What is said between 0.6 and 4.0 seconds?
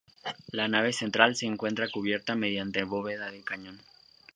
nave central se encuentra cubierta mediante bóveda de cañón.